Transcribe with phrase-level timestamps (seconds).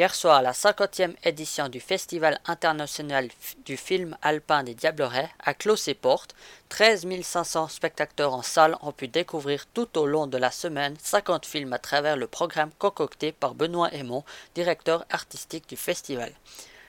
[0.00, 3.28] Hier soir, la 50e édition du Festival international
[3.66, 6.34] du film alpin des Diablerets a clos ses portes.
[6.70, 11.44] 13 500 spectateurs en salle ont pu découvrir tout au long de la semaine 50
[11.44, 14.24] films à travers le programme concocté par Benoît Aymon,
[14.54, 16.32] directeur artistique du festival.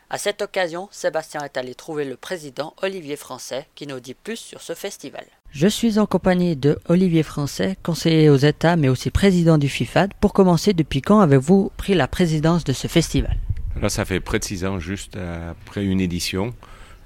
[0.10, 4.38] À cette occasion, Sébastien est allé trouver le président Olivier Français qui nous dit plus
[4.38, 5.26] sur ce festival.
[5.54, 10.14] Je suis en compagnie de Olivier Français, conseiller aux États mais aussi président du FIFAD.
[10.22, 13.36] Pour commencer, depuis quand avez-vous pris la présidence de ce festival?
[13.82, 16.54] Là, ça fait près de six ans, juste après une édition,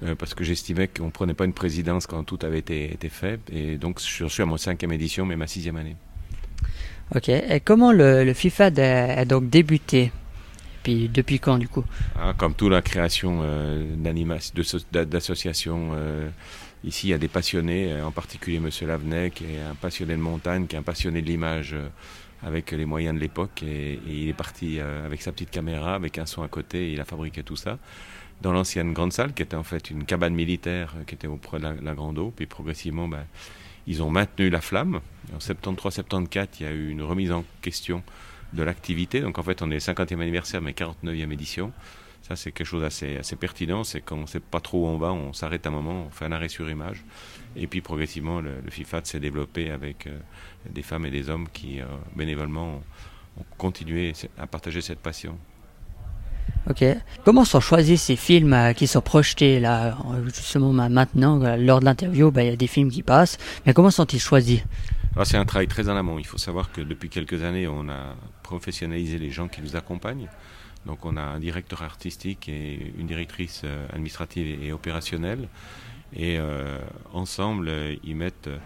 [0.04, 3.40] euh, parce que j'estimais qu'on ne prenait pas une présidence quand tout avait été, fait.
[3.52, 5.96] Et donc, je suis à mon cinquième édition, mais ma sixième année.
[7.16, 7.28] Ok.
[7.28, 10.12] Et comment le, FIFAD a, donc débuté?
[10.86, 11.82] Puis depuis quand du coup
[12.14, 13.96] ah, Comme toute la création euh,
[14.92, 16.28] d'associations, euh,
[16.84, 18.70] Ici, il y a des passionnés, euh, en particulier M.
[18.86, 21.74] Lavenay, qui est un passionné de montagne, qui est un passionné de l'image
[22.40, 23.64] avec les moyens de l'époque.
[23.64, 27.00] Et, il est parti avec sa petite caméra, avec un son à côté, et il
[27.00, 27.78] a fabriqué tout ça.
[28.40, 31.64] Dans l'ancienne grande salle, qui était en fait une cabane militaire, qui était auprès de
[31.82, 32.32] la, Grande Eau.
[32.36, 33.24] Puis progressivement, ben,
[33.88, 35.00] ils ont maintenu la flamme.
[35.34, 38.04] En 73-74, il y a eu une remise en question
[38.52, 39.20] de l'activité.
[39.20, 41.72] Donc en fait, on est 50e anniversaire, mais 49e édition.
[42.28, 43.84] Ça, c'est quelque chose d'assez assez pertinent.
[43.84, 46.10] C'est quand on ne sait pas trop où on va, on s'arrête un moment, on
[46.10, 47.04] fait un arrêt sur image.
[47.54, 50.18] Et puis progressivement, le, FIFA s'est développé avec euh,
[50.68, 51.84] des femmes et des hommes qui, euh,
[52.16, 52.82] bénévolement,
[53.38, 55.38] ont, continué à partager cette passion.
[56.68, 56.84] Ok.
[57.24, 62.32] Comment sont choisis ces films euh, qui sont projetés là, justement maintenant, lors de l'interview,
[62.32, 64.62] ben, il y a des films qui passent, mais comment sont-ils choisis?
[65.24, 66.18] C'est un travail très en amont.
[66.18, 70.28] Il faut savoir que depuis quelques années, on a professionnalisé les gens qui nous accompagnent.
[70.84, 75.48] Donc on a un directeur artistique et une directrice euh, administrative et opérationnelle.
[76.14, 76.78] Et euh,
[77.12, 77.72] ensemble,
[78.04, 78.58] ils mettent euh,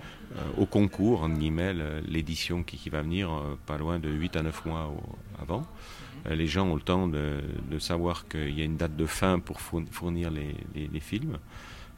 [0.59, 1.75] au concours, en guillemets,
[2.07, 3.31] l'édition qui, va venir
[3.67, 4.93] pas loin de 8 à 9 mois
[5.41, 5.67] avant.
[6.29, 7.41] les gens ont le temps de,
[7.79, 11.39] savoir qu'il y a une date de fin pour fournir les, films.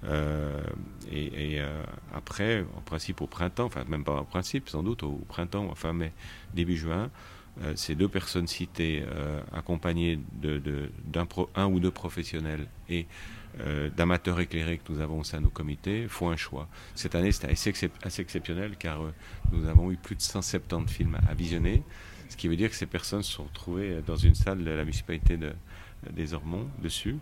[0.04, 1.60] Et,
[2.14, 5.92] après, en principe au printemps, enfin même pas en principe, sans doute au printemps, enfin
[5.92, 6.12] mai,
[6.54, 7.10] début juin,
[7.60, 13.06] euh, ces deux personnes citées, euh, accompagnées d'un un ou deux professionnels et
[13.60, 16.66] euh, d'amateurs éclairés que nous avons au sein de nos comités, font un choix.
[16.94, 19.02] Cette année, c'était assez, exceptionnel car
[19.52, 21.82] nous avons eu plus de 170 films à, visionner,
[22.30, 24.84] ce qui veut dire que ces personnes se sont retrouvées dans une salle de la
[24.84, 25.52] municipalité de,
[26.10, 27.16] des Ormonts, dessus,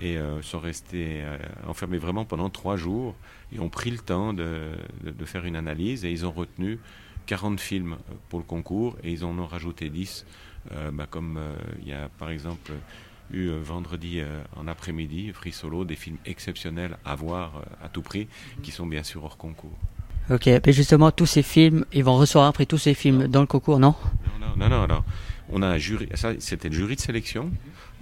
[0.00, 1.22] et sont restées
[1.66, 3.14] enfermées vraiment pendant trois jours.
[3.52, 4.70] Et ont pris le temps de,
[5.04, 6.78] de, faire une analyse et ils ont retenu
[7.26, 7.96] 40 films
[8.28, 10.26] pour le concours et ils en ont rajouté 10,
[10.72, 12.72] euh, bah, comme euh, il y a par exemple
[13.32, 14.20] eu euh, vendredi
[14.56, 18.28] en après-midi, Free Solo, des films exceptionnels à voir à tout prix,
[18.62, 19.76] qui sont bien sûr hors concours.
[20.30, 23.46] Ok, mais justement, tous ces films, ils vont recevoir après tous ces films dans le
[23.46, 23.94] concours, non?
[24.40, 25.04] Non, non, non, alors,
[25.52, 27.50] on a un jury, ça c'était le jury de sélection,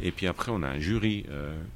[0.02, 1.26] et puis après on a un jury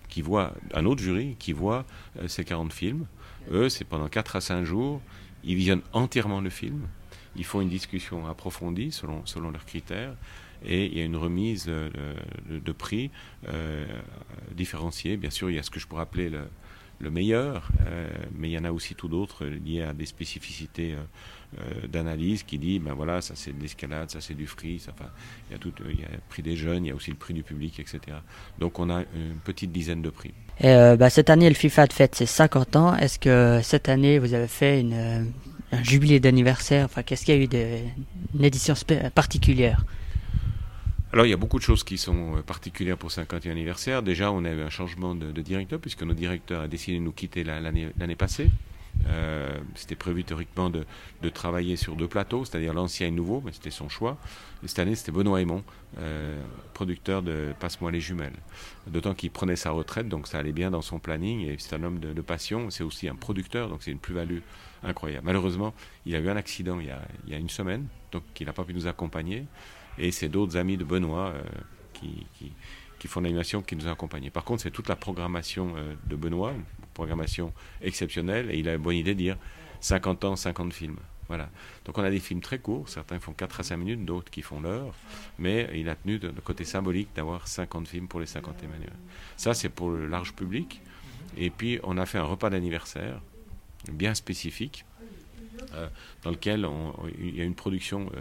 [0.09, 1.85] qui voit, un autre jury qui voit
[2.27, 3.07] ces 40 films.
[3.51, 5.03] Eux, c'est pendant 4 à 5 jours,
[5.43, 6.87] ils visionnent entièrement le film,
[7.37, 10.15] ils font une discussion approfondie selon, selon leurs critères
[10.65, 11.91] et il y a une remise de,
[12.49, 13.11] de, prix
[13.49, 13.85] euh,
[14.53, 15.17] différenciée.
[15.17, 16.49] Bien sûr, il y a ce que je pourrais appeler le,
[17.05, 20.95] le meilleur, euh, mais il y en a aussi tout d'autres liés à des spécificités
[20.95, 24.93] euh, d'analyse qui dit, ben voilà, ça c'est de l'escalade, ça c'est du free, ça,
[24.93, 25.11] enfin,
[25.49, 27.11] il y a tout, il y a le prix des jeunes, il y a aussi
[27.11, 28.01] le prix du public, etc.
[28.59, 30.35] Donc on a une petite dizaine de prix.
[30.61, 32.97] Et bah, cette année, le FIFA fête ses 50 ans.
[32.97, 35.33] Est-ce que cette année, vous avez fait une
[35.75, 36.87] un jubilé d'anniversaire?
[36.87, 38.75] Enfin, qu'est-ce qu'il y a eu d'une édition
[39.15, 39.85] particulière?
[41.15, 44.03] Alors il y a beaucoup de choses qui sont euh, particulières pour 50e anniversaire.
[44.03, 47.13] Déjà, on a eu un changement de, directeur puisque notre directeur a décidé de nous
[47.13, 48.51] quitter l'année passée.
[49.07, 50.85] Euh, c'était prévu théoriquement de,
[51.31, 54.19] travailler sur deux plateaux, c'est-à-dire l'ancien et le nouveau, mais c'était son choix.
[54.65, 55.63] Et cette année, c'était Benoît Aymon,
[55.99, 56.43] euh,
[56.73, 58.37] producteur de Passe-moi les jumelles.
[58.89, 61.47] D'autant qu'il prenait sa retraite, donc ça allait bien dans son planning.
[61.47, 64.41] Et c'est un homme de, passion, c'est aussi un producteur, donc c'est une plus-value
[64.83, 65.27] incroyable.
[65.27, 65.75] Malheureusement,
[66.07, 68.75] il a eu un accident il y a, une semaine, donc il n'a pas pu
[68.75, 69.45] nous accompagner.
[69.99, 71.43] Et c'est d'autres amis de Benoît euh,
[71.93, 74.31] qui, font l'animation qui nous ont accompagnés.
[74.31, 75.75] Par contre, c'est toute la programmation
[76.07, 76.55] de Benoît,
[76.95, 77.53] programmation
[77.83, 79.37] exceptionnelle, et il a une bonne idée de dire
[79.81, 80.97] 50 ans, 50 films.
[81.29, 81.51] Voilà.
[81.85, 84.43] Donc on a des films très courts, certains font 4 à 5 minutes, d'autres qui
[84.43, 84.95] font l'heure,
[85.39, 88.95] mais il a tenu le côté symbolique d'avoir 50 films pour les 50 anniversaires.
[89.37, 90.81] Ça, c'est pour le large public.
[91.37, 93.21] Et puis on a fait un repas d'anniversaire
[93.91, 94.85] bien spécifique,
[95.75, 95.89] euh,
[96.23, 96.69] dans lequel
[97.19, 98.21] il y a une production euh,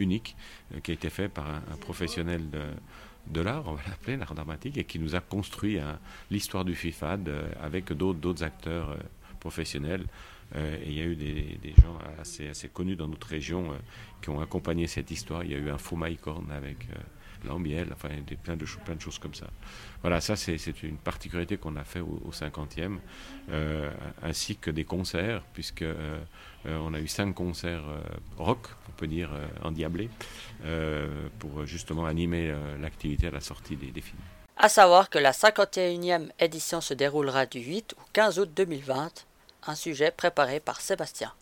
[0.00, 0.36] unique
[0.74, 4.76] euh, qui a été faite par un professionnel de, l'art, on va l'appeler l'art dramatique,
[4.78, 5.78] et qui nous a construit
[6.30, 7.30] l'histoire du FIFAD
[7.62, 8.96] avec d'autres acteurs euh,
[9.38, 10.04] professionnels.
[10.56, 13.72] Euh, il y a eu des, gens assez, assez, connus dans notre région
[14.20, 15.44] qui ont accompagné cette histoire.
[15.44, 15.96] Il y a eu un faux
[17.40, 19.46] Avec Lambiel, enfin des, plein, de, plein de choses comme ça.
[20.02, 22.98] Voilà, ça c'est une particularité qu'on a fait au, 50e,
[24.22, 25.84] ainsi que des concerts, puisque
[26.64, 27.84] on a eu cinq concerts
[28.38, 29.30] rock, on peut dire,
[29.62, 30.08] endiablés,
[31.38, 34.20] pour justement animer l'activité à la sortie des, des films.
[34.62, 39.24] À savoir que la 51e édition se déroulera du 8 au 15 août 2020,
[39.66, 41.32] un sujet préparé par Sébastien.